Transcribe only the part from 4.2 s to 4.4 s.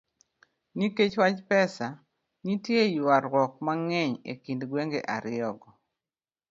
e